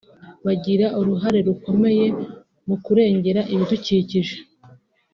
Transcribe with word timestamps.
bagira 0.45 0.85
uruhare 0.99 1.39
rukomeye 1.47 2.05
mu 2.67 2.75
kurengera 2.83 3.41
ibidukikije 3.53 4.35